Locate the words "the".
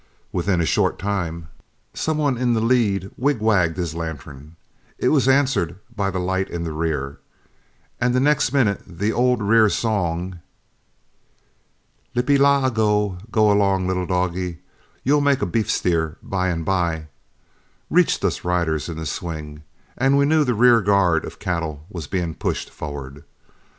2.53-2.59, 6.09-6.17, 6.63-6.71, 8.15-8.19, 8.87-9.13, 18.97-19.05, 20.43-20.55